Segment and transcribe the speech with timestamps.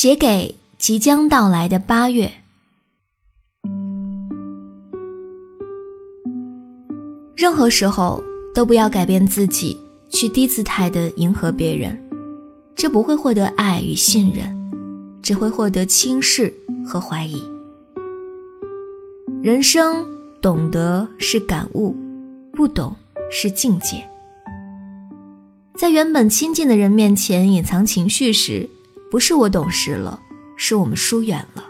[0.00, 2.30] 写给即将到来的八月。
[7.34, 8.22] 任何时候
[8.54, 9.76] 都不要改变自己，
[10.08, 12.00] 去低姿态的迎合别人，
[12.76, 14.56] 这不会获得爱与信任，
[15.20, 16.54] 只会获得轻视
[16.86, 17.42] 和怀疑。
[19.42, 20.06] 人生
[20.40, 21.96] 懂得是感悟，
[22.52, 22.94] 不懂
[23.32, 24.08] 是境界。
[25.76, 28.70] 在原本亲近的人面前隐藏情绪时，
[29.10, 30.20] 不是我懂事了，
[30.56, 31.64] 是我们疏远了。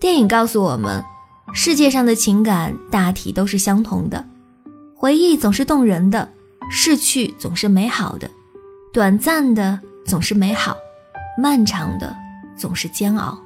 [0.00, 1.04] 电影告诉我们。
[1.54, 4.24] 世界上的情感大体都是相同的，
[4.96, 6.32] 回忆总是动人的，
[6.70, 8.30] 逝去总是美好的，
[8.90, 10.74] 短暂的总是美好，
[11.36, 12.16] 漫长的
[12.56, 13.38] 总是煎熬。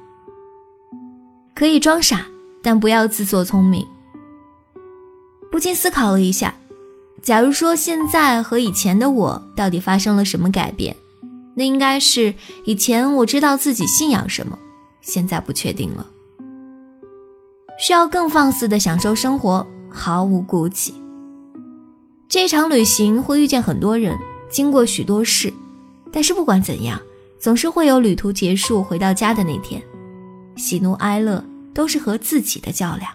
[1.53, 2.25] 可以装傻，
[2.61, 3.85] 但不要自作聪明。
[5.51, 6.55] 不禁思考了一下，
[7.21, 10.95] 假如说现在和以前的我到底发生了什么改变，
[11.57, 12.35] 那应该是
[12.65, 14.59] 以前我知道自己信仰什么，
[15.01, 16.05] 现在不确定了。
[17.79, 20.93] 需要更放肆的享受生活，毫无顾忌。
[22.29, 24.15] 这场旅行会遇见很多人，
[24.51, 25.51] 经过许多事，
[26.11, 27.01] 但是不管怎样，
[27.39, 29.81] 总是会有旅途结束回到家的那天。
[30.55, 31.43] 喜怒哀乐
[31.73, 33.11] 都是和自己的较量。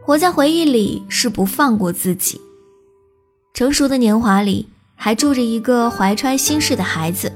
[0.00, 2.40] 活在回忆里是不放过自己。
[3.52, 7.30] 成熟的年华里还住着一个怀揣心事的孩子。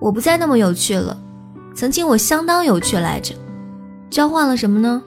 [0.00, 1.16] 我不再那么有趣了，
[1.74, 3.34] 曾经我相当有趣来着。
[4.10, 5.02] 交换了什么呢？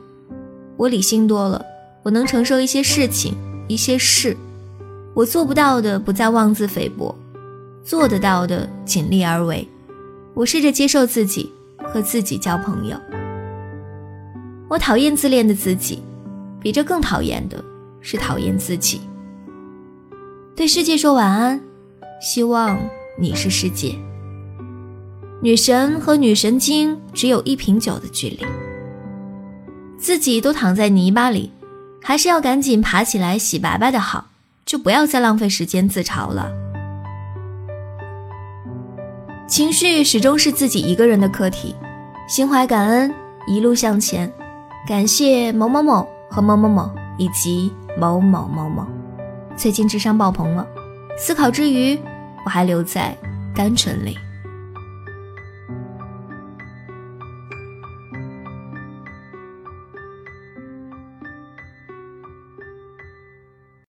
[0.77, 1.63] 我理性多了，
[2.03, 3.33] 我能承受一些事情，
[3.67, 4.35] 一些事，
[5.13, 7.15] 我做不到的不再妄自菲薄，
[7.83, 9.67] 做得到的尽力而为。
[10.33, 11.51] 我试着接受自己，
[11.83, 12.97] 和自己交朋友。
[14.67, 16.01] 我讨厌自恋的自己，
[16.59, 17.63] 比这更讨厌的
[18.01, 19.01] 是讨厌自己。
[20.55, 21.59] 对世界说晚安，
[22.21, 22.79] 希望
[23.19, 23.93] 你是世界。
[25.41, 28.45] 女神和女神经只有一瓶酒的距离。
[29.97, 31.51] 自己都躺在泥巴里，
[32.01, 34.27] 还是要赶紧爬起来洗白白的好，
[34.65, 36.49] 就不要再浪费时间自嘲了。
[39.49, 41.75] 情绪始终是自己一个人的课题，
[42.29, 43.13] 心怀感恩，
[43.45, 44.31] 一路向前。
[44.87, 48.87] 感谢某某某和某某某以及某某某某。
[49.57, 50.67] 最近智商爆棚了，
[51.17, 51.97] 思考之余，
[52.43, 53.15] 我还留在
[53.55, 54.17] 单纯里。